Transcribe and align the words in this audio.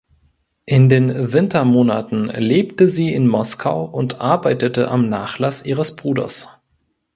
In 0.65 0.89
den 0.89 1.31
Wintermonaten 1.31 2.25
lebte 2.29 2.89
sie 2.89 3.13
in 3.13 3.27
Moskau 3.27 3.85
und 3.85 4.19
arbeitete 4.19 4.87
am 4.87 5.09
Nachlass 5.09 5.63
ihres 5.63 5.95
Bruders. 5.95 6.49